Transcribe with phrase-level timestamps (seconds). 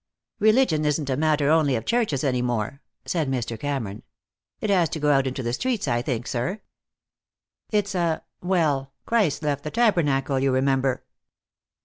[0.39, 3.55] "Religion isn't a matter only of churches any more," said Mr.
[3.59, 4.01] Cameron.
[4.59, 6.61] "It has to go out into the streets, I think, sir.
[7.69, 11.03] It's a well, Christ left the tabernacle, you remember."